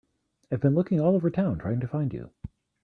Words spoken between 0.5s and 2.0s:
I've been looking all over town trying to